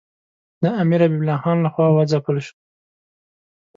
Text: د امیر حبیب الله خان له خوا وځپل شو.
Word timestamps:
د 0.61 0.63
امیر 0.81 0.99
حبیب 1.05 1.21
الله 1.21 1.37
خان 1.43 1.57
له 1.65 1.69
خوا 1.73 1.87
وځپل 1.91 2.37
شو. 2.45 2.55